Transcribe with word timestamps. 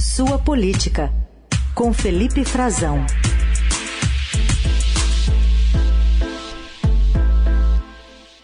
Sua 0.00 0.38
Política, 0.38 1.12
com 1.74 1.92
Felipe 1.92 2.42
Frazão. 2.42 3.04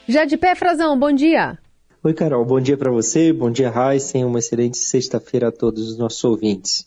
Já 0.06 0.26
de 0.26 0.36
pé, 0.36 0.54
Frazão, 0.54 0.98
bom 0.98 1.10
dia. 1.10 1.58
Oi, 2.04 2.12
Carol, 2.12 2.44
bom 2.44 2.60
dia 2.60 2.76
para 2.76 2.90
você, 2.90 3.32
bom 3.32 3.50
dia, 3.50 3.70
Raíssen, 3.70 4.22
uma 4.26 4.38
excelente 4.38 4.76
sexta-feira 4.76 5.48
a 5.48 5.50
todos 5.50 5.92
os 5.92 5.96
nossos 5.96 6.22
ouvintes. 6.24 6.86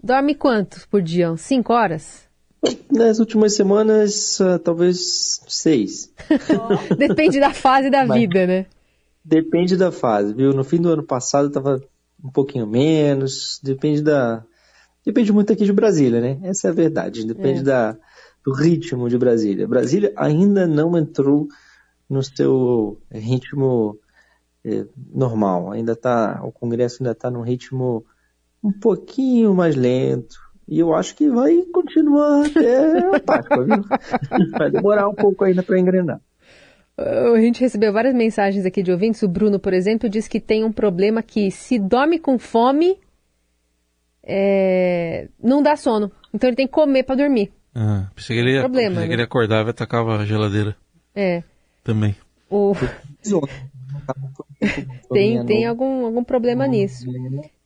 Dorme 0.00 0.36
quanto 0.36 0.86
por 0.88 1.02
dia? 1.02 1.36
Cinco 1.36 1.72
horas? 1.72 2.28
Nas 2.88 3.18
últimas 3.18 3.56
semanas, 3.56 4.38
uh, 4.38 4.56
talvez 4.60 5.40
seis. 5.48 6.12
Depende 6.96 7.40
da 7.40 7.52
fase 7.52 7.90
da 7.90 8.06
Mas 8.06 8.20
vida, 8.20 8.46
né? 8.46 8.66
Depende 9.24 9.76
da 9.76 9.90
fase, 9.90 10.32
viu? 10.32 10.52
No 10.52 10.62
fim 10.62 10.80
do 10.80 10.90
ano 10.90 11.02
passado 11.02 11.48
estava 11.48 11.82
um 12.22 12.30
pouquinho 12.30 12.66
menos, 12.66 13.60
depende 13.62 14.02
da... 14.02 14.44
Depende 15.04 15.32
muito 15.32 15.52
aqui 15.52 15.64
de 15.64 15.72
Brasília, 15.72 16.20
né? 16.20 16.40
Essa 16.42 16.68
é 16.68 16.70
a 16.70 16.74
verdade, 16.74 17.24
depende 17.24 17.60
é. 17.60 17.62
da, 17.62 17.96
do 18.44 18.52
ritmo 18.52 19.08
de 19.08 19.16
Brasília. 19.16 19.68
Brasília 19.68 20.12
ainda 20.16 20.66
não 20.66 20.96
entrou 20.96 21.46
no 22.08 22.22
seu 22.22 23.00
ritmo 23.10 23.98
é, 24.64 24.84
normal. 25.12 25.70
Ainda 25.72 25.94
tá, 25.94 26.40
o 26.42 26.50
Congresso 26.50 27.02
ainda 27.02 27.12
está 27.12 27.30
num 27.30 27.42
ritmo 27.42 28.04
um 28.62 28.72
pouquinho 28.72 29.54
mais 29.54 29.76
lento. 29.76 30.36
E 30.68 30.80
eu 30.80 30.92
acho 30.94 31.14
que 31.14 31.30
vai 31.30 31.62
continuar 31.72 32.46
até 32.46 32.98
a 32.98 33.20
Páscoa, 33.20 33.64
viu? 33.64 33.84
Vai 34.58 34.68
demorar 34.68 35.08
um 35.08 35.14
pouco 35.14 35.44
ainda 35.44 35.62
para 35.62 35.78
engrenar. 35.78 36.20
A 36.98 37.40
gente 37.40 37.60
recebeu 37.60 37.92
várias 37.92 38.14
mensagens 38.14 38.64
aqui 38.64 38.82
de 38.82 38.90
ouvintes. 38.90 39.22
O 39.22 39.28
Bruno, 39.28 39.58
por 39.58 39.74
exemplo, 39.74 40.08
diz 40.08 40.26
que 40.26 40.40
tem 40.40 40.64
um 40.64 40.72
problema 40.72 41.22
que 41.22 41.50
se 41.50 41.78
dorme 41.78 42.18
com 42.18 42.38
fome, 42.38 42.98
é... 44.22 45.28
não 45.42 45.62
dá 45.62 45.76
sono. 45.76 46.10
Então 46.32 46.48
ele 46.48 46.56
tem 46.56 46.66
que 46.66 46.72
comer 46.72 47.02
para 47.02 47.16
dormir. 47.16 47.52
Ah, 47.74 48.08
pensei 48.14 48.36
que 48.36 48.42
ele 48.42 48.54
ia, 48.54 48.60
problema, 48.60 48.88
pensei 48.88 49.02
né? 49.02 49.08
que 49.08 49.12
ele 49.14 49.22
acordava 49.22 49.68
e 49.68 49.70
atacava 49.70 50.16
a 50.16 50.24
geladeira. 50.24 50.74
É. 51.14 51.42
Também. 51.84 52.16
O... 52.48 52.72
tem 55.12 55.44
tem 55.44 55.66
algum, 55.66 56.06
algum 56.06 56.24
problema 56.24 56.66
nisso. 56.66 57.06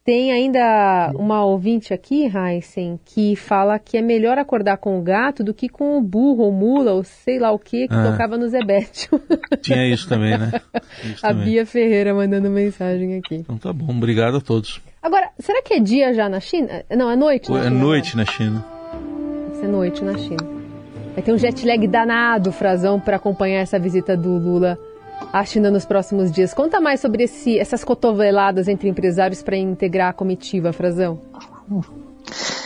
Tem 0.02 0.32
ainda 0.32 1.12
uma 1.14 1.44
ouvinte 1.44 1.92
aqui, 1.92 2.24
Heisen, 2.24 2.98
que 3.04 3.36
fala 3.36 3.78
que 3.78 3.98
é 3.98 4.02
melhor 4.02 4.38
acordar 4.38 4.78
com 4.78 4.98
o 4.98 5.02
gato 5.02 5.44
do 5.44 5.52
que 5.52 5.68
com 5.68 5.98
o 5.98 6.00
burro 6.00 6.44
ou 6.44 6.52
mula 6.52 6.92
ou 6.92 7.04
sei 7.04 7.38
lá 7.38 7.52
o 7.52 7.58
que 7.58 7.86
que 7.86 7.94
ah. 7.94 8.10
tocava 8.10 8.38
no 8.38 8.48
Zebete. 8.48 9.10
Tinha 9.60 9.86
isso 9.86 10.08
também, 10.08 10.38
né? 10.38 10.52
Isso 11.04 11.24
a 11.24 11.28
também. 11.28 11.44
Bia 11.44 11.66
Ferreira 11.66 12.14
mandando 12.14 12.48
mensagem 12.48 13.18
aqui. 13.18 13.36
Então 13.36 13.58
tá 13.58 13.72
bom, 13.74 13.90
obrigado 13.90 14.38
a 14.38 14.40
todos. 14.40 14.80
Agora, 15.02 15.28
será 15.38 15.62
que 15.62 15.74
é 15.74 15.80
dia 15.80 16.14
já 16.14 16.30
na 16.30 16.40
China? 16.40 16.82
Não, 16.96 17.10
é 17.10 17.16
noite 17.16 17.50
na 17.50 17.58
é 17.58 17.62
China. 17.64 17.76
É 17.76 17.78
noite 17.78 18.16
na 18.16 18.24
China. 18.24 18.64
Vai 19.48 19.60
ser 19.60 19.68
noite 19.68 20.04
na 20.04 20.16
China. 20.16 20.48
Vai 21.14 21.22
ter 21.22 21.32
um 21.32 21.38
jet 21.38 21.66
lag 21.66 21.86
danado, 21.86 22.50
Frazão, 22.52 22.98
para 22.98 23.16
acompanhar 23.16 23.60
essa 23.60 23.78
visita 23.78 24.16
do 24.16 24.30
Lula 24.38 24.78
à 25.32 25.44
China 25.44 25.70
nos 25.70 25.84
próximos 25.84 26.30
dias. 26.30 26.52
Conta 26.52 26.80
mais 26.80 27.00
sobre 27.00 27.24
esse, 27.24 27.58
essas 27.58 27.84
cotoveladas 27.84 28.68
entre 28.68 28.88
empresários 28.88 29.42
para 29.42 29.56
integrar 29.56 30.10
a 30.10 30.12
comitiva, 30.12 30.72
Frazão. 30.72 31.20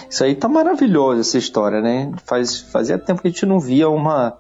Isso 0.09 0.25
aí 0.25 0.35
tá 0.35 0.49
maravilhoso, 0.49 1.21
essa 1.21 1.39
história, 1.39 1.81
né? 1.81 2.13
Faz, 2.25 2.61
fazia 2.61 2.99
tempo 2.99 3.21
que 3.21 3.29
a 3.29 3.31
gente 3.31 3.47
não 3.47 3.59
via 3.59 3.89
uma 3.89 4.37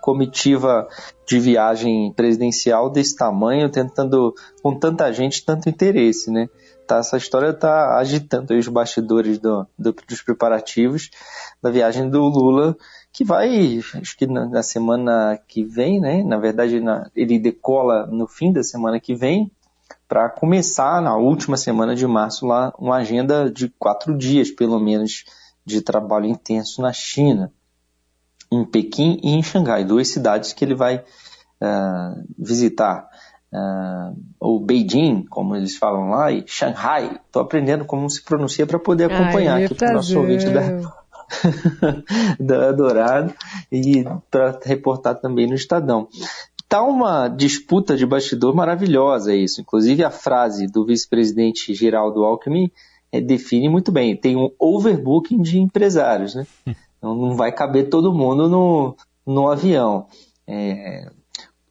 comitiva 0.00 0.86
de 1.26 1.40
viagem 1.40 2.12
presidencial 2.14 2.88
desse 2.88 3.16
tamanho, 3.16 3.68
tentando, 3.68 4.32
com 4.62 4.78
tanta 4.78 5.12
gente, 5.12 5.44
tanto 5.44 5.68
interesse, 5.68 6.30
né? 6.30 6.48
Tá, 6.86 6.98
essa 6.98 7.16
história 7.16 7.50
está 7.50 7.98
agitando 7.98 8.54
os 8.54 8.68
bastidores 8.68 9.40
do, 9.40 9.66
do, 9.76 9.92
dos 10.08 10.22
preparativos 10.22 11.10
da 11.60 11.68
viagem 11.68 12.08
do 12.08 12.20
Lula 12.20 12.76
que 13.16 13.24
vai, 13.24 13.80
acho 13.94 14.14
que 14.14 14.26
na, 14.26 14.44
na 14.44 14.62
semana 14.62 15.40
que 15.48 15.64
vem, 15.64 15.98
né? 15.98 16.22
Na 16.22 16.36
verdade, 16.36 16.80
na, 16.80 17.10
ele 17.16 17.38
decola 17.38 18.06
no 18.06 18.28
fim 18.28 18.52
da 18.52 18.62
semana 18.62 19.00
que 19.00 19.14
vem, 19.14 19.50
para 20.06 20.28
começar 20.28 21.00
na 21.00 21.16
última 21.16 21.56
semana 21.56 21.96
de 21.96 22.06
março 22.06 22.44
lá 22.44 22.74
uma 22.78 22.96
agenda 22.96 23.50
de 23.50 23.70
quatro 23.78 24.14
dias, 24.14 24.50
pelo 24.50 24.78
menos, 24.78 25.24
de 25.64 25.80
trabalho 25.80 26.26
intenso 26.26 26.82
na 26.82 26.92
China, 26.92 27.50
em 28.52 28.66
Pequim 28.66 29.18
e 29.22 29.30
em 29.30 29.42
Xangai, 29.42 29.82
duas 29.82 30.08
cidades 30.08 30.52
que 30.52 30.62
ele 30.62 30.74
vai 30.74 30.96
uh, 30.98 32.22
visitar. 32.38 33.08
Uh, 33.50 34.14
ou 34.38 34.60
Beijing, 34.60 35.24
como 35.30 35.56
eles 35.56 35.78
falam 35.78 36.10
lá, 36.10 36.30
e 36.30 36.44
Shanghai. 36.46 37.18
Estou 37.26 37.40
aprendendo 37.40 37.86
como 37.86 38.10
se 38.10 38.22
pronuncia 38.22 38.66
para 38.66 38.78
poder 38.78 39.10
acompanhar 39.10 39.54
Ai, 39.54 39.64
aqui 39.64 39.74
para 39.74 39.92
o 39.92 39.94
nosso 39.94 40.18
ouvinte 40.18 40.50
da, 40.50 40.62
da 42.38 42.72
Dourado 42.72 43.34
e 43.70 44.04
para 44.30 44.58
reportar 44.64 45.16
também 45.16 45.46
no 45.46 45.54
Estadão. 45.54 46.08
Tá 46.68 46.82
uma 46.82 47.28
disputa 47.28 47.96
de 47.96 48.04
bastidor 48.04 48.54
maravilhosa 48.54 49.34
isso. 49.34 49.60
Inclusive 49.60 50.02
a 50.02 50.10
frase 50.10 50.66
do 50.66 50.84
vice-presidente 50.84 51.72
Geraldo 51.74 52.24
Alckmin 52.24 52.70
é, 53.12 53.20
define 53.20 53.68
muito 53.68 53.92
bem. 53.92 54.16
Tem 54.16 54.36
um 54.36 54.50
overbooking 54.58 55.40
de 55.40 55.58
empresários, 55.58 56.34
né? 56.34 56.46
Então 56.98 57.14
não 57.14 57.36
vai 57.36 57.52
caber 57.52 57.90
todo 57.90 58.12
mundo 58.12 58.48
no, 58.48 58.96
no 59.24 59.48
avião. 59.48 60.06
É, 60.46 61.06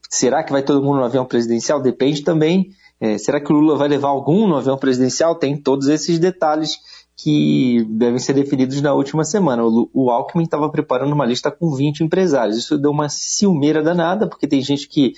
será 0.08 0.44
que 0.44 0.52
vai 0.52 0.62
todo 0.62 0.84
mundo 0.84 0.98
no 0.98 1.04
avião 1.04 1.26
presidencial? 1.26 1.82
Depende 1.82 2.24
também. 2.24 2.70
É, 3.00 3.18
será 3.18 3.42
que 3.42 3.52
o 3.52 3.56
Lula 3.56 3.78
vai 3.78 3.88
levar 3.88 4.10
algum 4.10 4.48
no 4.48 4.56
avião 4.56 4.78
presidencial? 4.78 5.36
Tem 5.36 5.58
todos 5.58 5.88
esses 5.88 6.18
detalhes 6.18 6.78
que 7.18 7.86
devem 7.90 8.20
ser 8.20 8.34
definidos 8.34 8.82
na 8.82 8.94
última 8.94 9.24
semana. 9.24 9.64
O, 9.64 9.90
o 9.94 10.10
Alckmin 10.10 10.44
estava 10.44 10.70
preparando 10.70 11.14
uma 11.14 11.26
lista 11.26 11.50
com 11.50 11.74
20 11.74 12.02
empresários. 12.02 12.58
Isso 12.58 12.78
deu 12.78 12.92
uma 12.92 13.10
ciumeira 13.10 13.82
danada, 13.82 14.28
porque 14.28 14.48
tem 14.48 14.62
gente 14.62 14.88
que, 14.88 15.14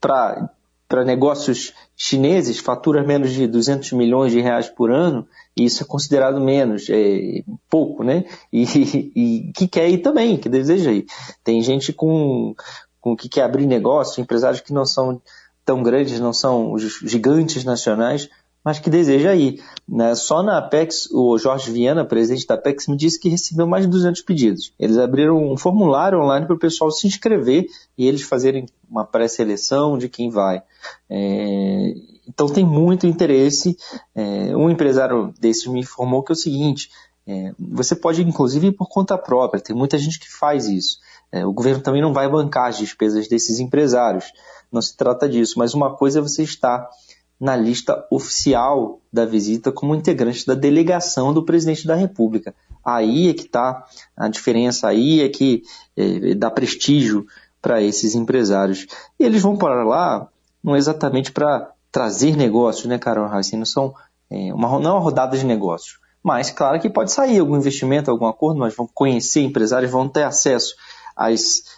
para 0.00 1.04
negócios 1.04 1.72
chineses, 1.96 2.58
fatura 2.58 3.02
menos 3.02 3.32
de 3.32 3.46
200 3.46 3.92
milhões 3.92 4.32
de 4.32 4.40
reais 4.40 4.68
por 4.68 4.90
ano, 4.90 5.26
e 5.56 5.64
isso 5.64 5.82
é 5.82 5.86
considerado 5.86 6.40
menos, 6.40 6.88
é 6.90 7.42
pouco, 7.68 8.04
né? 8.04 8.24
E, 8.52 8.64
e 9.16 9.52
que 9.54 9.66
quer 9.66 9.88
ir 9.88 9.98
também, 9.98 10.36
que 10.36 10.50
deseja 10.50 10.92
ir. 10.92 11.06
Tem 11.42 11.62
gente 11.62 11.94
com, 11.94 12.54
com 13.00 13.16
que 13.16 13.28
quer 13.28 13.42
abrir 13.42 13.66
negócio, 13.66 14.20
empresários 14.20 14.60
que 14.60 14.72
não 14.72 14.84
são 14.84 15.20
tão 15.64 15.82
grandes, 15.82 16.20
não 16.20 16.32
são 16.32 16.72
os 16.72 16.82
gigantes 17.02 17.64
nacionais, 17.64 18.28
mas 18.64 18.78
que 18.78 18.88
deseja 18.88 19.34
ir. 19.34 19.62
Né? 19.88 20.14
Só 20.14 20.42
na 20.42 20.58
Apex, 20.58 21.08
o 21.10 21.36
Jorge 21.36 21.70
Viana, 21.70 22.04
presidente 22.04 22.46
da 22.46 22.54
Apex, 22.54 22.86
me 22.86 22.96
disse 22.96 23.18
que 23.18 23.28
recebeu 23.28 23.66
mais 23.66 23.84
de 23.84 23.90
200 23.90 24.22
pedidos. 24.22 24.72
Eles 24.78 24.98
abriram 24.98 25.52
um 25.52 25.56
formulário 25.56 26.20
online 26.20 26.46
para 26.46 26.54
o 26.54 26.58
pessoal 26.58 26.90
se 26.90 27.06
inscrever 27.06 27.66
e 27.98 28.06
eles 28.06 28.22
fazerem 28.22 28.66
uma 28.88 29.04
pré-seleção 29.04 29.98
de 29.98 30.08
quem 30.08 30.30
vai. 30.30 30.62
É... 31.10 31.94
Então 32.28 32.48
tem 32.48 32.64
muito 32.64 33.06
interesse. 33.06 33.76
É... 34.14 34.56
Um 34.56 34.70
empresário 34.70 35.34
desses 35.40 35.66
me 35.66 35.80
informou 35.80 36.22
que 36.22 36.32
é 36.32 36.34
o 36.34 36.36
seguinte: 36.36 36.88
é... 37.26 37.52
você 37.58 37.96
pode, 37.96 38.22
inclusive, 38.22 38.68
ir 38.68 38.72
por 38.72 38.88
conta 38.88 39.18
própria. 39.18 39.60
Tem 39.60 39.74
muita 39.74 39.98
gente 39.98 40.20
que 40.20 40.30
faz 40.30 40.68
isso. 40.68 40.98
É, 41.32 41.46
o 41.46 41.52
governo 41.52 41.82
também 41.82 42.02
não 42.02 42.12
vai 42.12 42.28
bancar 42.28 42.68
as 42.68 42.76
despesas 42.76 43.26
desses 43.26 43.58
empresários. 43.58 44.26
Não 44.70 44.82
se 44.82 44.96
trata 44.96 45.28
disso. 45.28 45.58
Mas 45.58 45.72
uma 45.72 45.96
coisa 45.96 46.18
é 46.18 46.22
você 46.22 46.42
estar 46.42 46.88
na 47.40 47.56
lista 47.56 48.06
oficial 48.10 49.00
da 49.12 49.24
visita 49.24 49.72
como 49.72 49.94
integrante 49.94 50.46
da 50.46 50.54
delegação 50.54 51.32
do 51.32 51.44
presidente 51.44 51.86
da 51.86 51.94
República. 51.94 52.54
Aí 52.84 53.30
é 53.30 53.34
que 53.34 53.46
está 53.46 53.84
a 54.16 54.28
diferença, 54.28 54.88
aí 54.88 55.20
é 55.22 55.28
que 55.28 55.62
é, 55.96 56.34
dá 56.34 56.50
prestígio 56.50 57.26
para 57.60 57.80
esses 57.80 58.14
empresários. 58.14 58.86
E 59.18 59.24
eles 59.24 59.42
vão 59.42 59.56
para 59.56 59.82
lá 59.82 60.28
não 60.62 60.76
exatamente 60.76 61.32
para 61.32 61.72
trazer 61.90 62.36
negócios, 62.36 62.86
né, 62.86 62.98
Carol 62.98 63.26
Assim, 63.26 63.56
não 63.56 63.66
são 63.66 63.94
é, 64.30 64.52
uma, 64.54 64.68
não 64.78 64.90
é 64.90 64.94
uma 64.94 65.00
rodada 65.00 65.36
de 65.36 65.44
negócios. 65.44 65.98
Mas, 66.22 66.50
claro 66.50 66.80
que 66.80 66.88
pode 66.88 67.10
sair 67.10 67.40
algum 67.40 67.56
investimento, 67.56 68.10
algum 68.10 68.26
acordo, 68.26 68.60
mas 68.60 68.74
vão 68.74 68.88
conhecer 68.94 69.42
empresários, 69.42 69.90
vão 69.90 70.08
ter 70.08 70.22
acesso 70.22 70.74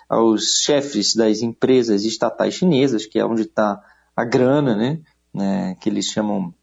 aos 0.09 0.61
chefes 0.63 1.15
das 1.15 1.43
empresas 1.43 2.05
estatais 2.05 2.55
chinesas, 2.55 3.07
que 3.07 3.19
é 3.19 3.25
onde 3.25 3.43
está 3.43 3.81
a 4.17 4.25
grana, 4.25 4.75
né? 4.77 5.01
né, 5.35 5.77
que 5.81 5.89
eles 5.89 6.07
chamam 6.07 6.55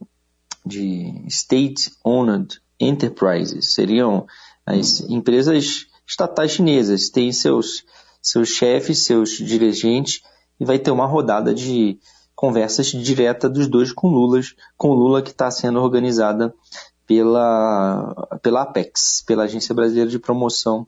de 0.66 1.26
State-Owned 1.28 2.62
Enterprises, 2.80 3.74
seriam 3.74 4.26
as 4.66 5.02
empresas 5.02 5.88
estatais 6.08 6.52
chinesas, 6.52 7.10
têm 7.10 7.34
seus, 7.34 7.84
seus 8.22 8.50
chefes, 8.50 9.04
seus 9.04 9.32
dirigentes, 9.32 10.22
e 10.60 10.66
vai 10.66 10.80
ter 10.80 10.92
uma 10.92 11.06
rodada 11.06 11.54
de 11.54 12.00
conversas 12.36 12.88
direta 12.88 13.50
dos 13.50 13.68
dois 13.68 13.92
com 13.92 14.08
Lula, 14.08 14.40
com 14.78 14.94
Lula 14.94 15.22
que 15.22 15.32
está 15.32 15.52
sendo 15.52 15.80
organizada 15.80 16.54
pela, 17.06 18.40
pela 18.42 18.62
Apex, 18.62 19.24
pela 19.26 19.44
Agência 19.44 19.76
Brasileira 19.76 20.10
de 20.10 20.20
Promoção 20.20 20.88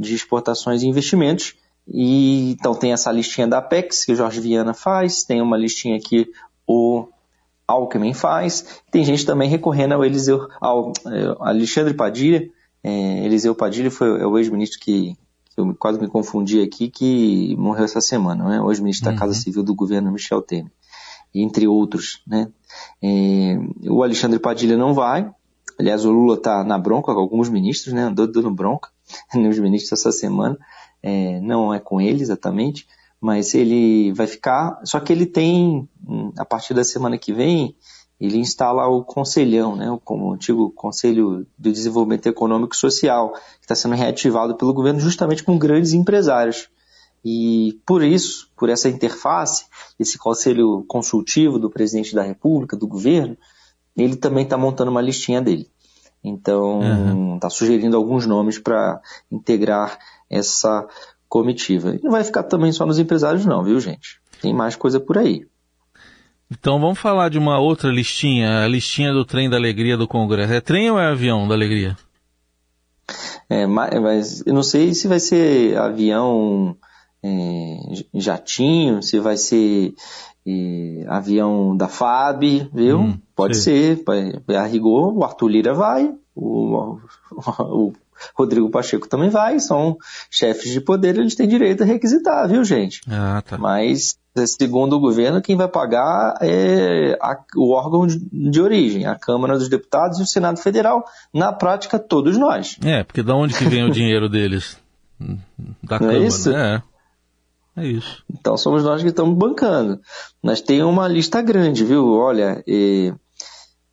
de 0.00 0.14
Exportações 0.14 0.82
e 0.82 0.86
Investimentos. 0.86 1.54
E 1.86 2.52
então 2.52 2.74
tem 2.74 2.92
essa 2.92 3.12
listinha 3.12 3.46
da 3.46 3.58
Apex 3.58 4.04
que 4.04 4.12
o 4.12 4.16
Jorge 4.16 4.40
Viana 4.40 4.72
faz, 4.72 5.24
tem 5.24 5.42
uma 5.42 5.56
listinha 5.56 5.96
aqui 5.96 6.30
o 6.66 7.08
Alckmin 7.66 8.14
faz. 8.14 8.80
Tem 8.90 9.04
gente 9.04 9.26
também 9.26 9.48
recorrendo 9.48 9.94
ao 9.94 10.04
Eliseu, 10.04 10.48
ao, 10.60 10.92
ao 11.04 11.46
Alexandre 11.48 11.94
Padilha. 11.94 12.48
É, 12.82 13.24
Eliseu 13.24 13.54
Padilha 13.54 13.90
foi 13.90 14.20
é 14.20 14.26
o 14.26 14.38
ex-ministro 14.38 14.80
que, 14.80 15.16
que, 15.52 15.60
eu 15.60 15.74
quase 15.74 16.00
me 16.00 16.08
confundi 16.08 16.62
aqui, 16.62 16.88
que 16.88 17.54
morreu 17.56 17.84
essa 17.84 18.00
semana, 18.00 18.48
né? 18.48 18.60
O 18.60 18.70
ex-ministro 18.70 19.08
uhum. 19.08 19.14
da 19.14 19.20
Casa 19.20 19.34
Civil 19.34 19.62
do 19.62 19.74
governo 19.74 20.12
Michel 20.12 20.40
Temer, 20.40 20.72
entre 21.34 21.66
outros, 21.66 22.22
né? 22.26 22.48
É, 23.02 23.58
o 23.88 24.02
Alexandre 24.02 24.38
Padilha 24.38 24.76
não 24.76 24.94
vai. 24.94 25.28
Aliás, 25.78 26.04
o 26.04 26.10
Lula 26.10 26.34
está 26.34 26.62
na 26.62 26.78
bronca 26.78 27.12
com 27.12 27.20
alguns 27.20 27.48
ministros, 27.48 27.92
né? 27.92 28.04
Andou 28.04 28.30
dando 28.30 28.50
bronca 28.50 28.90
nos 29.34 29.58
ministros 29.58 29.98
essa 29.98 30.12
semana. 30.12 30.58
É, 31.02 31.40
não 31.40 31.72
é 31.72 31.80
com 31.80 32.00
ele 32.00 32.22
exatamente 32.22 32.86
mas 33.20 33.54
ele 33.54 34.12
vai 34.12 34.26
ficar. 34.26 34.80
Só 34.84 34.98
que 34.98 35.12
ele 35.12 35.26
tem, 35.26 35.88
a 36.38 36.44
partir 36.44 36.72
da 36.72 36.82
semana 36.82 37.18
que 37.18 37.32
vem, 37.32 37.76
ele 38.18 38.38
instala 38.38 38.86
o 38.88 39.04
Conselhão, 39.04 39.76
né, 39.76 39.90
o 39.90 40.32
antigo 40.32 40.70
Conselho 40.70 41.46
de 41.58 41.72
Desenvolvimento 41.72 42.26
Econômico 42.26 42.74
e 42.74 42.78
Social, 42.78 43.32
que 43.32 43.62
está 43.62 43.74
sendo 43.74 43.94
reativado 43.94 44.56
pelo 44.56 44.72
governo 44.72 45.00
justamente 45.00 45.44
com 45.44 45.58
grandes 45.58 45.92
empresários. 45.92 46.68
E 47.22 47.78
por 47.84 48.02
isso, 48.02 48.50
por 48.56 48.70
essa 48.70 48.88
interface, 48.88 49.66
esse 49.98 50.16
conselho 50.16 50.84
consultivo 50.88 51.58
do 51.58 51.70
presidente 51.70 52.14
da 52.14 52.22
República, 52.22 52.76
do 52.76 52.86
governo, 52.86 53.36
ele 53.94 54.16
também 54.16 54.44
está 54.44 54.56
montando 54.56 54.90
uma 54.90 55.02
listinha 55.02 55.42
dele. 55.42 55.68
Então, 56.22 56.80
está 56.80 57.12
uhum. 57.12 57.38
Tá 57.38 57.50
sugerindo 57.50 57.96
alguns 57.96 58.26
nomes 58.26 58.58
para 58.58 59.00
integrar 59.30 59.98
essa 60.28 60.86
comitiva. 61.28 61.94
E 61.94 62.02
não 62.02 62.10
vai 62.10 62.24
ficar 62.24 62.42
também 62.42 62.72
só 62.72 62.84
nos 62.84 62.98
empresários, 62.98 63.46
não, 63.46 63.62
viu, 63.62 63.80
gente? 63.80 64.20
Tem 64.42 64.52
mais 64.52 64.76
coisa 64.76 65.00
por 65.00 65.16
aí. 65.16 65.46
Então 66.50 66.80
vamos 66.80 66.98
falar 66.98 67.28
de 67.28 67.38
uma 67.38 67.60
outra 67.60 67.90
listinha, 67.90 68.64
a 68.64 68.68
listinha 68.68 69.12
do 69.12 69.24
trem 69.24 69.48
da 69.48 69.56
alegria 69.56 69.96
do 69.96 70.08
Congresso. 70.08 70.52
É 70.52 70.60
trem 70.60 70.90
ou 70.90 70.98
é 70.98 71.06
avião 71.06 71.46
da 71.46 71.54
alegria? 71.54 71.96
É, 73.48 73.66
mas 73.66 74.44
eu 74.44 74.52
não 74.52 74.62
sei 74.62 74.92
se 74.92 75.06
vai 75.06 75.20
ser 75.20 75.76
avião 75.76 76.76
é, 77.22 77.78
jatinho, 78.14 79.02
se 79.02 79.18
vai 79.18 79.36
ser 79.36 79.94
é, 80.46 81.04
avião 81.08 81.76
da 81.76 81.88
FAB, 81.88 82.68
viu? 82.72 83.00
Hum, 83.00 83.18
Pode 83.34 83.56
sim. 83.56 83.62
ser, 83.96 84.04
a 84.56 84.66
rigor, 84.66 85.16
o 85.16 85.24
Arthur 85.24 85.48
Lira 85.48 85.74
vai, 85.74 86.12
o, 86.34 86.98
o, 87.32 87.92
Rodrigo 88.34 88.70
Pacheco 88.70 89.08
também 89.08 89.30
vai, 89.30 89.58
são 89.58 89.96
chefes 90.30 90.72
de 90.72 90.80
poder, 90.80 91.18
eles 91.18 91.34
têm 91.34 91.48
direito 91.48 91.82
a 91.82 91.86
requisitar, 91.86 92.48
viu, 92.48 92.64
gente? 92.64 93.00
Ah, 93.08 93.42
tá. 93.46 93.56
Mas, 93.56 94.18
segundo 94.46 94.96
o 94.96 95.00
governo, 95.00 95.40
quem 95.40 95.56
vai 95.56 95.68
pagar 95.68 96.34
é 96.40 97.16
a, 97.20 97.36
o 97.56 97.72
órgão 97.72 98.06
de, 98.06 98.60
origem, 98.60 99.06
a 99.06 99.14
Câmara 99.14 99.58
dos 99.58 99.68
Deputados 99.68 100.18
e 100.18 100.22
o 100.22 100.26
Senado 100.26 100.58
Federal, 100.58 101.04
na 101.32 101.52
prática, 101.52 101.98
todos 101.98 102.36
nós. 102.36 102.76
É, 102.84 103.02
porque 103.02 103.22
da 103.22 103.34
onde 103.34 103.54
que 103.54 103.64
vem 103.64 103.84
o 103.84 103.90
dinheiro 103.92 104.28
deles? 104.28 104.76
Da 105.82 105.98
Não 105.98 106.08
é 106.08 106.12
Câmara, 106.12 106.18
é 106.18 106.26
isso? 106.26 106.50
É. 106.50 106.82
É 107.80 107.86
isso. 107.86 108.22
Então 108.30 108.56
somos 108.56 108.84
nós 108.84 109.02
que 109.02 109.08
estamos 109.08 109.36
bancando. 109.36 110.00
Mas 110.42 110.60
tem 110.60 110.82
uma 110.82 111.08
lista 111.08 111.40
grande, 111.40 111.84
viu? 111.84 112.12
Olha, 112.12 112.62
e, 112.66 113.12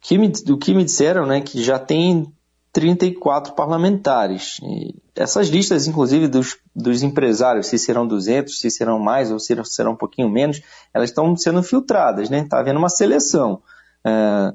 que 0.01 0.18
me, 0.18 0.31
o 0.50 0.57
que 0.57 0.74
me 0.74 0.84
disseram, 0.84 1.25
né, 1.25 1.42
que 1.42 1.63
já 1.63 1.80
tem 1.80 2.31
34 2.72 3.54
parlamentares. 3.54 4.60
E 4.62 4.95
essas 5.16 5.48
listas, 5.48 5.88
inclusive, 5.88 6.28
dos, 6.28 6.57
dos 6.75 7.01
empresários, 7.01 7.68
se 7.68 7.80
serão 7.80 8.06
200, 8.07 8.60
se 8.60 8.69
serão 8.69 9.00
mais 9.00 9.31
ou 9.31 9.39
se 9.39 9.56
serão 9.63 9.94
um 9.94 9.98
pouquinho 9.98 10.30
menos, 10.30 10.62
elas 10.94 11.10
estão 11.10 11.36
sendo 11.36 11.63
filtradas, 11.63 12.30
né? 12.30 12.42
Está 12.42 12.60
havendo 12.60 12.78
uma 12.78 12.90
seleção. 12.90 13.62
É, 14.06 14.54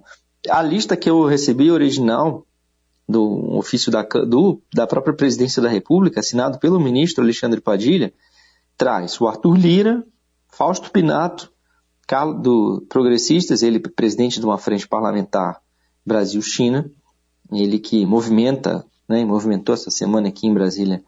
a 0.48 0.62
lista 0.62 0.96
que 0.96 1.10
eu 1.10 1.26
recebi 1.26 1.70
original 1.70 2.46
do 3.08 3.56
ofício 3.56 3.90
da, 3.90 4.02
do, 4.02 4.62
da 4.72 4.86
própria 4.86 5.14
presidência 5.14 5.60
da 5.60 5.68
República, 5.68 6.20
assinado 6.20 6.58
pelo 6.58 6.80
ministro 6.80 7.24
Alexandre 7.24 7.60
Padilha, 7.60 8.12
traz 8.82 9.20
o 9.20 9.28
Arthur 9.28 9.56
Lira, 9.56 10.04
Fausto 10.48 10.90
Pinato, 10.90 11.52
do 12.42 12.84
Progressistas, 12.88 13.62
ele 13.62 13.78
presidente 13.78 14.40
de 14.40 14.44
uma 14.44 14.58
frente 14.58 14.88
parlamentar 14.88 15.60
Brasil-China, 16.04 16.90
ele 17.52 17.78
que 17.78 18.04
movimenta, 18.04 18.84
né, 19.08 19.24
movimentou 19.24 19.72
essa 19.72 19.88
semana 19.88 20.26
aqui 20.26 20.48
em 20.48 20.52
Brasília 20.52 21.00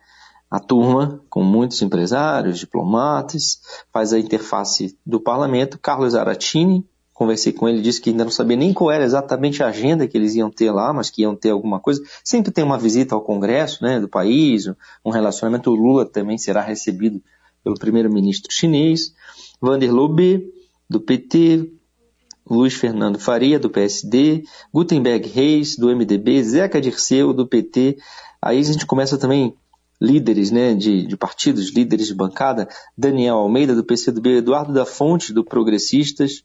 a 0.48 0.60
turma, 0.60 1.20
com 1.28 1.42
muitos 1.42 1.82
empresários, 1.82 2.60
diplomatas, 2.60 3.58
faz 3.92 4.12
a 4.12 4.20
interface 4.20 4.96
do 5.04 5.18
parlamento. 5.18 5.76
Carlos 5.76 6.14
Aratini, 6.14 6.86
conversei 7.12 7.52
com 7.52 7.68
ele, 7.68 7.82
disse 7.82 8.00
que 8.00 8.10
ainda 8.10 8.22
não 8.22 8.30
sabia 8.30 8.56
nem 8.56 8.72
qual 8.72 8.92
era 8.92 9.02
exatamente 9.02 9.64
a 9.64 9.66
agenda 9.66 10.06
que 10.06 10.16
eles 10.16 10.36
iam 10.36 10.48
ter 10.48 10.70
lá, 10.70 10.92
mas 10.92 11.10
que 11.10 11.22
iam 11.22 11.34
ter 11.34 11.50
alguma 11.50 11.80
coisa. 11.80 12.00
Sempre 12.22 12.52
tem 12.52 12.62
uma 12.62 12.78
visita 12.78 13.16
ao 13.16 13.20
Congresso 13.20 13.82
né, 13.82 13.98
do 13.98 14.08
país, 14.08 14.70
um 15.04 15.10
relacionamento. 15.10 15.72
O 15.72 15.74
Lula 15.74 16.06
também 16.06 16.38
será 16.38 16.60
recebido 16.60 17.20
pelo 17.64 17.76
primeiro-ministro 17.76 18.52
chinês. 18.52 19.14
Vanderlei 19.60 20.08
B, 20.08 20.54
do 20.88 21.00
PT, 21.00 21.72
Luiz 22.48 22.74
Fernando 22.74 23.18
Faria, 23.18 23.58
do 23.58 23.70
PSD, 23.70 24.44
Gutenberg 24.72 25.28
Reis, 25.28 25.76
do 25.76 25.88
MDB, 25.88 26.44
Zeca 26.44 26.80
Dirceu, 26.80 27.32
do 27.32 27.46
PT. 27.46 27.96
Aí 28.40 28.58
a 28.58 28.62
gente 28.62 28.84
começa 28.84 29.16
também 29.16 29.56
líderes 30.00 30.50
né, 30.50 30.74
de, 30.74 31.06
de 31.06 31.16
partidos, 31.16 31.72
líderes 31.72 32.06
de 32.06 32.14
bancada, 32.14 32.68
Daniel 32.96 33.36
Almeida, 33.36 33.74
do 33.74 33.82
PCdoB, 33.82 34.38
Eduardo 34.38 34.72
da 34.74 34.84
Fonte, 34.84 35.32
do 35.32 35.42
Progressistas, 35.42 36.44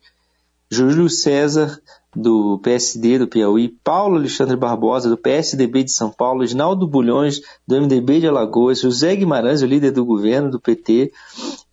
Júlio 0.71 1.09
César, 1.09 1.81
do 2.15 2.59
PSD 2.59 3.19
do 3.19 3.27
Piauí, 3.27 3.69
Paulo 3.83 4.15
Alexandre 4.15 4.55
Barbosa, 4.55 5.09
do 5.09 5.17
PSDB 5.17 5.83
de 5.83 5.91
São 5.91 6.09
Paulo, 6.09 6.45
Ginaldo 6.45 6.87
Bulhões, 6.87 7.41
do 7.67 7.79
MDB 7.79 8.21
de 8.21 8.27
Alagoas, 8.27 8.81
José 8.81 9.15
Guimarães, 9.15 9.61
o 9.61 9.67
líder 9.67 9.91
do 9.91 10.03
governo 10.03 10.49
do 10.49 10.59
PT, 10.59 11.11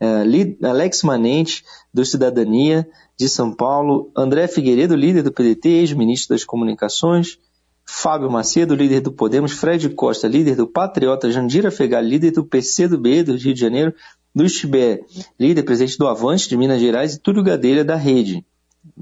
uh, 0.01 0.67
Alex 0.67 1.03
Manente, 1.03 1.65
do 1.93 2.05
Cidadania, 2.05 2.87
de 3.19 3.29
São 3.29 3.53
Paulo, 3.53 4.11
André 4.15 4.47
Figueiredo, 4.47 4.95
líder 4.95 5.23
do 5.23 5.33
PDT, 5.33 5.69
ex-ministro 5.69 6.35
das 6.35 6.45
Comunicações, 6.45 7.39
Fábio 7.87 8.31
Macedo, 8.31 8.75
líder 8.75 9.01
do 9.01 9.13
Podemos, 9.13 9.53
Fred 9.53 9.89
Costa, 9.91 10.29
líder 10.29 10.57
do 10.57 10.67
Patriota, 10.67 11.31
Jandira 11.31 11.71
Fegal, 11.71 12.03
líder 12.03 12.33
do 12.33 12.45
PCdoB 12.45 13.23
do 13.23 13.37
Rio 13.37 13.55
de 13.55 13.61
Janeiro, 13.61 13.95
Luiz 14.35 14.53
Tibé, 14.53 15.01
líder 15.41 15.63
presidente 15.63 15.97
do 15.97 16.07
Avante 16.07 16.47
de 16.47 16.59
Minas 16.59 16.79
Gerais 16.79 17.15
e 17.15 17.21
Túlio 17.21 17.43
Gadeira 17.43 17.83
da 17.83 17.97
Rede 17.97 18.45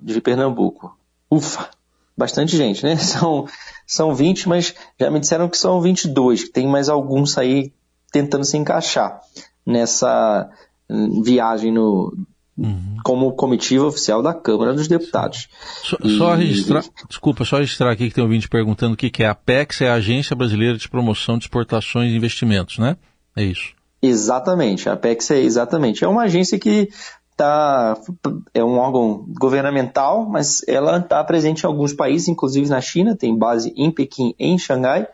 de 0.01 0.21
Pernambuco. 0.21 0.97
Ufa, 1.35 1.69
bastante 2.17 2.57
gente, 2.57 2.85
né? 2.85 2.97
São, 2.97 3.47
são 3.87 4.15
20, 4.15 4.49
mas 4.49 4.75
já 4.99 5.11
me 5.11 5.21
disseram 5.21 5.49
que 5.49 5.59
são 5.59 5.81
22, 5.81 6.45
que 6.45 6.50
tem 6.50 6.67
mais 6.67 6.88
alguns 6.88 7.37
aí 7.37 7.73
tentando 8.11 8.45
se 8.45 8.57
encaixar 8.57 9.21
nessa 9.67 10.49
hum, 10.88 11.23
viagem 11.23 11.73
no, 11.73 12.14
Uhum. 12.57 12.99
como 13.03 13.33
comitiva 13.33 13.85
oficial 13.85 14.23
da 14.23 14.33
Câmara 14.33 14.73
dos 14.73 14.87
Deputados. 14.87 15.49
Só, 15.83 15.97
e... 16.05 16.17
só, 16.17 16.35
registrar, 16.35 16.85
desculpa, 17.09 17.45
só 17.45 17.59
registrar 17.59 17.91
aqui 17.91 18.09
que 18.09 18.14
tem 18.14 18.23
um 18.23 18.29
ouvinte 18.29 18.49
perguntando 18.49 18.95
o 18.95 18.97
que, 18.97 19.11
que 19.11 19.25
é 19.25 19.26
a 19.26 19.33
Apex, 19.33 19.81
é 19.81 19.88
a 19.88 19.95
Agência 19.95 20.37
Brasileira 20.37 20.79
de 20.79 20.88
Promoção 20.88 21.37
de 21.37 21.47
Exportações 21.47 22.12
e 22.12 22.17
Investimentos, 22.17 22.79
né? 22.79 22.97
É 23.37 23.43
isso. 23.43 23.75
Exatamente, 24.00 24.88
a 24.88 24.93
Apex 24.93 25.33
é 25.33 25.41
exatamente. 25.41 26.05
É 26.05 26.09
uma 26.09 26.23
agência 26.23 26.57
que 26.57 26.88
tá, 27.37 27.99
é 28.53 28.62
um 28.62 28.79
órgão 28.79 29.26
governamental, 29.38 30.29
mas 30.29 30.62
ela 30.69 30.99
está 30.99 31.23
presente 31.25 31.62
em 31.62 31.67
alguns 31.67 31.93
países, 31.93 32.29
inclusive 32.29 32.69
na 32.69 32.81
China, 32.81 33.17
tem 33.17 33.37
base 33.37 33.73
em 33.76 33.91
Pequim 33.91 34.35
e 34.38 34.47
em 34.47 34.59
Xangai. 34.59 35.09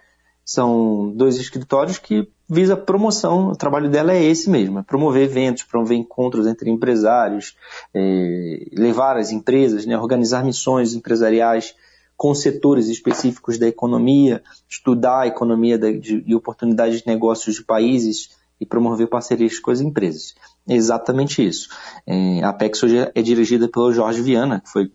São 0.45 1.13
dois 1.15 1.37
escritórios 1.37 1.99
que 1.99 2.29
visa 2.49 2.77
promoção, 2.77 3.51
o 3.51 3.57
trabalho 3.57 3.89
dela 3.89 4.13
é 4.13 4.23
esse 4.23 4.51
mesmo, 4.51 4.81
é 4.81 4.83
promover 4.83 5.23
eventos, 5.23 5.63
promover 5.63 5.97
encontros 5.97 6.49
entre 6.49 6.69
empresários, 6.69 7.57
é, 7.95 8.67
levar 8.73 9.17
as 9.17 9.31
empresas, 9.31 9.87
né, 9.87 9.97
organizar 9.97 10.45
missões 10.45 10.95
empresariais 10.95 11.77
com 12.17 12.35
setores 12.35 12.89
específicos 12.89 13.57
da 13.57 13.69
economia, 13.69 14.43
estudar 14.69 15.21
a 15.21 15.27
economia 15.29 15.79
de, 15.79 16.25
e 16.27 16.35
oportunidades 16.35 17.01
de 17.03 17.07
negócios 17.07 17.55
de 17.55 17.65
países 17.65 18.31
e 18.61 18.67
promover 18.67 19.07
parcerias 19.07 19.59
com 19.59 19.71
as 19.71 19.81
empresas. 19.81 20.35
Exatamente 20.75 21.47
isso. 21.47 21.69
É, 22.07 22.43
a 22.43 22.51
Apex 22.51 22.83
hoje 22.83 23.11
é 23.15 23.23
dirigida 23.23 23.69
pelo 23.69 23.93
Jorge 23.93 24.23
Viana, 24.23 24.61
que 24.61 24.71
foi 24.71 24.91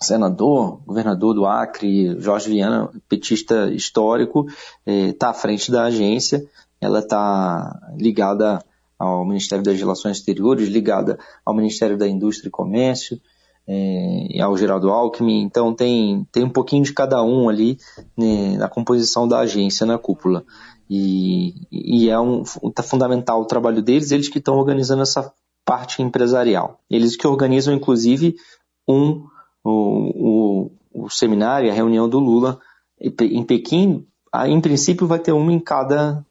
senador, 0.00 0.80
governador 0.86 1.34
do 1.34 1.46
Acre, 1.46 2.18
Jorge 2.20 2.48
Viana, 2.48 2.88
petista 3.08 3.70
histórico, 3.70 4.46
está 4.86 5.26
é, 5.26 5.30
à 5.30 5.34
frente 5.34 5.70
da 5.70 5.84
agência 5.84 6.48
ela 6.80 7.00
está 7.00 7.78
ligada 7.96 8.64
ao 8.98 9.24
Ministério 9.24 9.62
das 9.62 9.78
Relações 9.78 10.18
Exteriores, 10.18 10.68
ligada 10.68 11.18
ao 11.44 11.54
Ministério 11.54 11.98
da 11.98 12.08
Indústria 12.08 12.48
e 12.48 12.52
Comércio, 12.52 13.20
é, 13.68 14.40
ao 14.40 14.56
Geraldo 14.56 14.90
Alckmin, 14.90 15.42
então 15.42 15.74
tem, 15.74 16.26
tem 16.32 16.42
um 16.42 16.50
pouquinho 16.50 16.82
de 16.82 16.92
cada 16.92 17.22
um 17.22 17.48
ali 17.48 17.78
né, 18.16 18.56
na 18.56 18.68
composição 18.68 19.28
da 19.28 19.40
agência 19.40 19.86
na 19.86 19.98
cúpula. 19.98 20.44
E, 20.92 21.54
e 21.70 22.10
é 22.10 22.18
um, 22.18 22.42
tá 22.74 22.82
fundamental 22.82 23.40
o 23.40 23.46
trabalho 23.46 23.80
deles, 23.80 24.10
eles 24.10 24.28
que 24.28 24.38
estão 24.38 24.56
organizando 24.56 25.02
essa 25.02 25.32
parte 25.64 26.02
empresarial. 26.02 26.80
Eles 26.90 27.16
que 27.16 27.28
organizam, 27.28 27.72
inclusive, 27.72 28.34
um 28.88 29.24
o, 29.62 30.70
o, 30.92 31.04
o 31.04 31.08
seminário, 31.08 31.70
a 31.70 31.74
reunião 31.74 32.08
do 32.08 32.18
Lula 32.18 32.58
em 33.00 33.44
Pequim, 33.44 34.04
em 34.46 34.60
princípio 34.60 35.06
vai 35.06 35.20
ter 35.20 35.32
uma 35.32 35.52
em 35.52 35.60
cada 35.60 36.24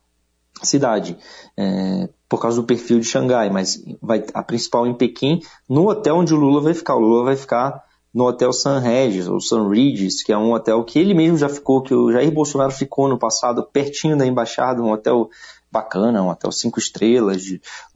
cidade, 0.62 1.18
é, 1.58 2.10
por 2.28 2.42
causa 2.42 2.62
do 2.62 2.68
perfil 2.68 3.00
de 3.00 3.06
Xangai, 3.06 3.50
mas 3.50 3.82
vai 4.02 4.26
a 4.34 4.44
principal 4.44 4.86
em 4.86 4.94
Pequim, 4.94 5.40
no 5.70 5.90
hotel 5.90 6.18
onde 6.18 6.34
o 6.34 6.38
Lula 6.38 6.62
vai 6.62 6.74
ficar. 6.74 6.96
O 6.96 7.00
Lula 7.00 7.24
vai 7.24 7.36
ficar 7.36 7.84
no 8.14 8.26
hotel 8.26 8.52
San 8.52 8.80
Regis, 8.80 9.28
ou 9.28 9.40
San 9.40 9.70
Regis, 9.70 10.24
que 10.24 10.32
é 10.32 10.38
um 10.38 10.54
hotel 10.54 10.84
que 10.84 10.98
ele 10.98 11.14
mesmo 11.14 11.38
já 11.38 11.48
ficou, 11.48 11.82
que 11.82 11.94
o 11.94 12.12
Jair 12.12 12.32
Bolsonaro 12.32 12.72
ficou 12.72 13.08
no 13.08 13.20
passado, 13.20 13.68
pertinho 13.72 14.18
da 14.18 14.26
embaixada, 14.26 14.82
um 14.82 14.92
hotel 14.92 15.30
bacana, 15.72 16.22
um 16.24 16.30
hotel 16.30 16.52
cinco 16.52 16.80
estrelas, 16.80 17.44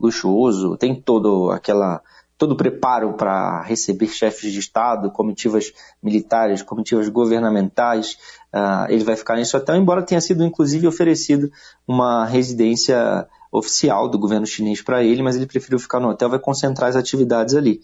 luxuoso, 0.00 0.76
tem 0.76 0.94
todo 0.94 1.50
aquela 1.50 2.00
todo 2.36 2.56
preparo 2.56 3.14
para 3.14 3.62
receber 3.62 4.08
chefes 4.08 4.52
de 4.52 4.58
Estado, 4.58 5.10
comitivas 5.10 5.72
militares, 6.02 6.62
comitivas 6.62 7.08
governamentais. 7.08 8.18
Uh, 8.52 8.90
ele 8.90 9.04
vai 9.04 9.16
ficar 9.16 9.36
nesse 9.36 9.56
hotel, 9.56 9.76
embora 9.76 10.02
tenha 10.02 10.20
sido 10.20 10.44
inclusive 10.44 10.86
oferecido 10.86 11.50
uma 11.86 12.26
residência 12.26 13.26
oficial 13.52 14.08
do 14.08 14.18
governo 14.18 14.46
chinês 14.46 14.82
para 14.82 15.02
ele, 15.04 15.22
mas 15.22 15.36
ele 15.36 15.46
preferiu 15.46 15.78
ficar 15.78 16.00
no 16.00 16.08
hotel, 16.08 16.28
vai 16.28 16.40
concentrar 16.40 16.90
as 16.90 16.96
atividades 16.96 17.54
ali. 17.54 17.80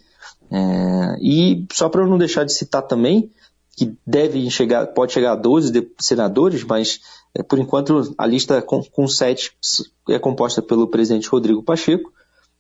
É, 0.51 1.17
e 1.21 1.67
só 1.73 1.89
para 1.89 2.03
eu 2.03 2.09
não 2.09 2.19
deixar 2.19 2.45
de 2.45 2.53
citar 2.53 2.83
também, 2.83 3.31
que 3.77 3.95
deve 4.07 4.51
chegar, 4.51 4.87
pode 4.89 5.13
chegar 5.13 5.33
a 5.33 5.37
12 5.37 5.93
senadores, 5.99 6.65
mas 6.65 7.01
é, 7.35 7.43
por 7.43 7.59
enquanto 7.59 8.15
a 8.19 8.27
lista 8.27 8.61
com, 8.61 8.83
com 8.83 9.07
sete 9.07 9.53
é 10.09 10.19
composta 10.19 10.61
pelo 10.61 10.89
presidente 10.89 11.29
Rodrigo 11.29 11.63
Pacheco, 11.63 12.13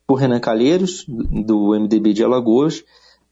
por 0.06 0.14
Renan 0.16 0.40
Calheiros, 0.40 1.04
do 1.06 1.78
MDB 1.78 2.12
de 2.12 2.25
Alagoas, 2.25 2.82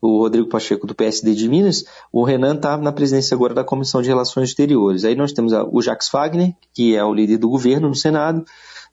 o 0.00 0.20
Rodrigo 0.20 0.48
Pacheco 0.48 0.86
do 0.86 0.94
PSD 0.94 1.34
de 1.34 1.48
Minas, 1.48 1.84
o 2.12 2.22
Renan 2.22 2.54
está 2.54 2.76
na 2.76 2.92
presidência 2.92 3.34
agora 3.34 3.52
da 3.52 3.64
Comissão 3.64 4.00
de 4.00 4.08
Relações 4.08 4.50
Exteriores. 4.50 5.04
Aí 5.04 5.16
nós 5.16 5.32
temos 5.32 5.52
o 5.72 5.82
Jacques 5.82 6.08
Wagner, 6.08 6.54
que 6.72 6.94
é 6.94 7.04
o 7.04 7.12
líder 7.12 7.38
do 7.38 7.48
governo 7.48 7.88
no 7.88 7.96
Senado, 7.96 8.44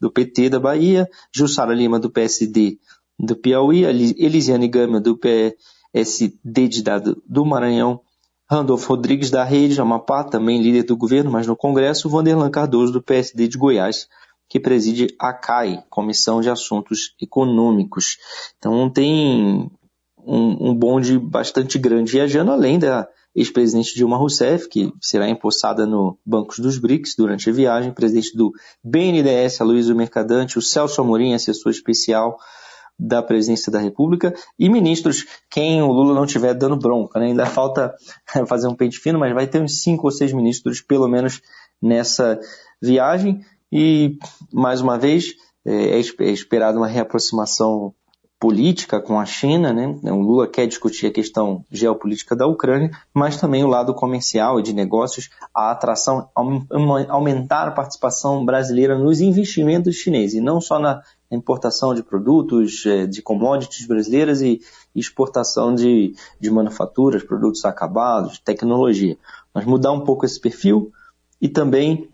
do 0.01 0.11
PT 0.11 0.49
da 0.49 0.59
Bahia, 0.59 1.07
Jussara 1.31 1.73
Lima 1.73 1.99
do 1.99 2.09
PSD 2.09 2.79
do 3.19 3.35
Piauí, 3.35 3.83
Elisiane 3.83 4.67
Gama 4.67 4.99
do 4.99 5.17
PSD 5.17 6.67
de 6.67 6.83
Dado 6.83 7.21
do 7.27 7.45
Maranhão, 7.45 8.01
Randolfo 8.49 8.89
Rodrigues 8.89 9.31
da 9.31 9.43
Rede, 9.43 9.81
Amapá, 9.81 10.23
também 10.23 10.61
líder 10.61 10.83
do 10.83 10.95
governo, 10.95 11.31
mas 11.31 11.47
no 11.47 11.55
Congresso, 11.55 12.09
Vanderlan 12.09 12.51
Cardoso 12.51 12.93
do 12.93 13.01
PSD 13.01 13.47
de 13.47 13.57
Goiás, 13.57 14.07
que 14.47 14.59
preside 14.59 15.07
a 15.19 15.33
CAI, 15.33 15.83
Comissão 15.89 16.41
de 16.41 16.49
Assuntos 16.49 17.15
Econômicos. 17.19 18.17
Então 18.57 18.89
tem 18.89 19.71
um, 20.17 20.69
um 20.69 20.75
bonde 20.75 21.17
bastante 21.17 21.79
grande 21.79 22.11
viajando, 22.11 22.51
além 22.51 22.77
da 22.77 23.07
ex-presidente 23.35 23.95
Dilma 23.95 24.15
Rousseff, 24.15 24.69
que 24.69 24.93
será 25.01 25.27
empossada 25.27 25.85
no 25.85 26.17
Bancos 26.25 26.59
dos 26.59 26.77
BRICS 26.77 27.15
durante 27.17 27.49
a 27.49 27.53
viagem, 27.53 27.91
presidente 27.91 28.35
do 28.37 28.53
BNDES, 28.83 29.59
Aloysio 29.59 29.95
Mercadante, 29.95 30.57
o 30.57 30.61
Celso 30.61 31.01
Amorim, 31.01 31.33
assessor 31.33 31.71
especial 31.71 32.37
da 32.97 33.21
presidência 33.21 33.71
da 33.71 33.79
República, 33.79 34.33
e 34.57 34.69
ministros, 34.69 35.25
quem 35.49 35.81
o 35.81 35.91
Lula 35.91 36.13
não 36.13 36.25
tiver 36.25 36.53
dando 36.53 36.77
bronca. 36.77 37.19
Né? 37.19 37.27
Ainda 37.27 37.45
falta 37.45 37.93
fazer 38.47 38.67
um 38.67 38.75
pente 38.75 38.99
fino, 38.99 39.19
mas 39.19 39.33
vai 39.33 39.47
ter 39.47 39.61
uns 39.61 39.81
cinco 39.81 40.07
ou 40.07 40.11
seis 40.11 40.31
ministros, 40.31 40.81
pelo 40.81 41.07
menos, 41.07 41.41
nessa 41.81 42.39
viagem. 42.81 43.41
E, 43.71 44.17
mais 44.53 44.81
uma 44.81 44.97
vez, 44.97 45.33
é, 45.65 45.99
é 45.99 46.29
esperada 46.29 46.77
uma 46.77 46.87
reaproximação 46.87 47.93
política 48.45 49.01
com 49.01 49.19
a 49.19 49.25
China, 49.25 49.73
né? 49.73 49.87
O 50.03 50.21
Lula 50.21 50.47
quer 50.47 50.67
discutir 50.67 51.07
a 51.07 51.11
questão 51.11 51.65
geopolítica 51.71 52.35
da 52.35 52.45
Ucrânia, 52.45 52.91
mas 53.11 53.41
também 53.41 53.63
o 53.63 53.67
lado 53.67 53.91
comercial 53.91 54.59
e 54.59 54.61
de 54.61 54.71
negócios, 54.71 55.31
a 55.51 55.71
atração, 55.71 56.29
aumentar 57.09 57.67
a 57.67 57.71
participação 57.71 58.45
brasileira 58.45 58.99
nos 58.99 59.19
investimentos 59.19 59.95
chineses, 59.95 60.35
e 60.35 60.41
não 60.41 60.61
só 60.61 60.77
na 60.77 61.01
importação 61.31 61.95
de 61.95 62.03
produtos, 62.03 62.85
é, 62.85 63.07
de 63.07 63.19
commodities 63.19 63.87
brasileiras 63.87 64.43
e 64.43 64.61
exportação 64.93 65.73
de, 65.73 66.13
de 66.39 66.51
manufaturas, 66.51 67.23
produtos 67.23 67.65
acabados, 67.65 68.37
tecnologia. 68.37 69.17
Mas 69.55 69.65
mudar 69.65 69.91
um 69.91 70.01
pouco 70.01 70.23
esse 70.23 70.39
perfil 70.39 70.91
e 71.41 71.49
também, 71.49 72.07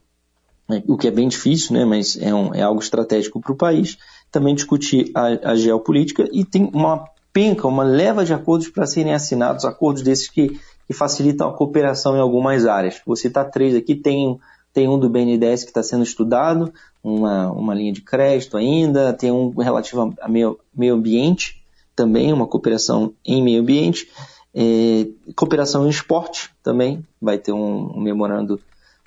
é, 0.70 0.82
o 0.88 0.96
que 0.96 1.10
é 1.10 1.12
bem 1.12 1.28
difícil, 1.28 1.74
né, 1.76 1.84
mas 1.84 2.18
é, 2.18 2.34
um, 2.34 2.56
é 2.56 2.62
algo 2.62 2.80
estratégico 2.80 3.42
para 3.42 3.52
o 3.52 3.58
país, 3.58 3.98
também 4.32 4.56
discutir 4.56 5.12
a, 5.14 5.52
a 5.52 5.56
geopolítica 5.56 6.28
e 6.32 6.46
tem 6.46 6.70
uma 6.74 7.06
penca, 7.34 7.68
uma 7.68 7.84
leva 7.84 8.26
de 8.26 8.34
acordos 8.34 8.70
para 8.70 8.86
serem 8.86 9.14
assinados, 9.14 9.66
acordos 9.66 10.02
desses 10.02 10.30
que, 10.30 10.60
que 10.88 10.94
facilitam 10.94 11.50
a 11.50 11.54
cooperação 11.54 12.16
em 12.16 12.20
algumas 12.20 12.66
áreas. 12.66 13.02
Vou 13.06 13.16
citar 13.16 13.50
três 13.50 13.76
aqui, 13.76 13.96
tem, 13.96 14.40
tem 14.74 14.88
um 14.88 15.00
do 15.00 15.10
BNDES 15.10 15.64
que 15.64 15.70
está 15.70 15.84
sendo 15.84 16.04
estudado, 16.04 16.74
uma, 17.04 17.52
uma 17.52 17.74
linha 17.74 17.94
de 17.94 18.02
crédito 18.02 18.58
ainda, 18.58 19.14
tem 19.14 19.32
um 19.32 19.50
relativo 19.50 20.14
a 20.22 20.28
meio, 20.28 20.60
meio 20.74 20.96
ambiente, 20.96 21.62
também 21.96 22.32
uma 22.32 22.48
cooperação 22.48 23.14
em 23.26 23.42
meio 23.42 23.62
ambiente, 23.62 24.10
é, 24.54 25.08
cooperação 25.36 25.86
em 25.86 25.90
esporte 25.90 26.50
também, 26.62 27.06
vai 27.22 27.38
ter 27.38 27.54
um, 27.54 27.94
um 27.96 28.02
memorando 28.02 28.60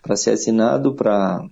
para 0.03 0.17
ser 0.17 0.31
assinado 0.31 0.95
para 0.95 1.49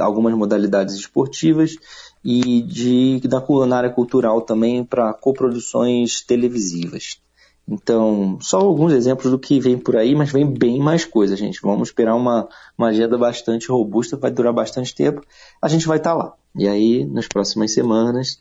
algumas 0.00 0.34
modalidades 0.34 0.94
esportivas 0.94 1.76
e 2.24 2.62
de, 2.62 3.20
da 3.28 3.40
culinária 3.40 3.90
cultural 3.90 4.42
também 4.42 4.84
para 4.84 5.12
coproduções 5.14 6.20
televisivas. 6.20 7.20
Então, 7.66 8.36
só 8.40 8.58
alguns 8.58 8.92
exemplos 8.92 9.30
do 9.30 9.38
que 9.38 9.60
vem 9.60 9.78
por 9.78 9.96
aí, 9.96 10.14
mas 10.14 10.32
vem 10.32 10.44
bem 10.44 10.80
mais 10.80 11.04
coisa, 11.04 11.36
gente. 11.36 11.60
Vamos 11.62 11.88
esperar 11.88 12.16
uma, 12.16 12.48
uma 12.76 12.88
agenda 12.88 13.16
bastante 13.16 13.68
robusta, 13.68 14.16
vai 14.16 14.30
durar 14.30 14.52
bastante 14.52 14.94
tempo. 14.94 15.22
A 15.62 15.68
gente 15.68 15.86
vai 15.86 15.98
estar 15.98 16.10
tá 16.10 16.16
lá. 16.16 16.34
E 16.56 16.66
aí, 16.66 17.04
nas 17.06 17.28
próximas 17.28 17.72
semanas, 17.72 18.40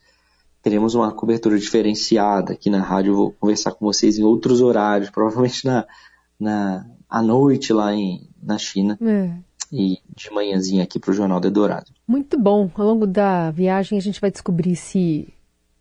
teremos 0.63 0.95
uma 0.95 1.11
cobertura 1.11 1.59
diferenciada 1.59 2.53
aqui 2.53 2.69
na 2.69 2.81
rádio. 2.81 3.11
Eu 3.11 3.15
vou 3.15 3.31
conversar 3.39 3.71
com 3.71 3.85
vocês 3.85 4.17
em 4.17 4.23
outros 4.23 4.61
horários, 4.61 5.11
provavelmente 5.11 5.63
na, 5.63 5.85
na 6.39 6.85
à 7.07 7.21
noite 7.21 7.71
lá 7.71 7.93
em, 7.93 8.27
na 8.41 8.57
China. 8.57 8.97
É 8.99 9.48
e 9.71 9.97
de 10.15 10.31
manhãzinha 10.31 10.83
aqui 10.83 10.99
para 10.99 11.11
o 11.11 11.13
Jornal 11.13 11.39
do 11.39 11.51
Dourado. 11.51 11.91
Muito 12.07 12.39
bom. 12.39 12.69
Ao 12.75 12.85
longo 12.85 13.05
da 13.05 13.51
viagem 13.51 13.97
a 13.97 14.01
gente 14.01 14.19
vai 14.19 14.31
descobrir 14.31 14.75
se 14.75 15.33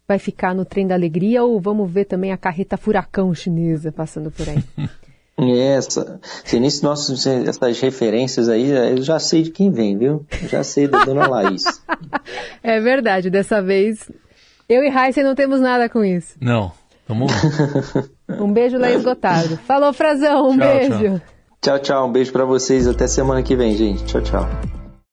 vai 0.07 0.19
ficar 0.19 0.55
no 0.55 0.65
trem 0.65 0.87
da 0.87 0.95
alegria 0.95 1.45
ou 1.45 1.61
vamos 1.61 1.91
ver 1.91 2.07
também 2.07 2.33
a 2.33 2.37
carreta 2.37 2.77
furacão 2.77 3.35
chinesa 3.35 3.93
passando 3.93 4.31
por 4.31 4.49
aí. 4.49 4.63
Essa, 5.41 6.19
se 6.45 6.59
nesse 6.59 6.83
nosso, 6.83 7.13
essas 7.13 7.81
referências 7.81 8.49
aí, 8.49 8.71
eu 8.71 9.01
já 9.01 9.21
sei 9.21 9.43
de 9.45 9.53
quem 9.53 9.71
vem, 9.71 9.97
viu? 9.97 10.27
Eu 10.43 10.49
já 10.49 10.65
sei 10.65 10.89
da 10.89 11.05
dona 11.05 11.29
Laís. 11.29 11.63
é 12.61 12.81
verdade, 12.81 13.31
dessa 13.31 13.63
vez 13.63 14.11
eu 14.69 14.83
e 14.83 14.89
Raíssa 14.89 15.23
não 15.23 15.37
temos 15.37 15.61
nada 15.61 15.89
com 15.89 16.05
isso. 16.05 16.37
Não, 16.41 16.73
vamos 17.07 17.33
Um 18.29 18.53
beijo, 18.53 18.77
Laís 18.77 19.03
Gotardo. 19.03 19.57
Falou, 19.59 19.93
Frazão, 19.93 20.51
um 20.51 20.59
tchau, 20.59 20.69
beijo. 20.69 21.19
Tchau. 21.19 21.38
Tchau, 21.61 21.79
tchau. 21.79 22.07
Um 22.07 22.13
beijo 22.13 22.33
para 22.33 22.45
vocês. 22.45 22.87
Até 22.87 23.07
semana 23.07 23.43
que 23.43 23.57
vem, 23.57 23.77
gente. 23.77 24.05
Tchau, 24.05 24.23
tchau. 24.23 24.78